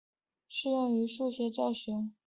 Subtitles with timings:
[0.03, 0.03] 它
[0.95, 2.09] 亦适合用作数学教学。